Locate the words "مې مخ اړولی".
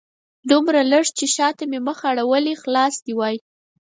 1.71-2.53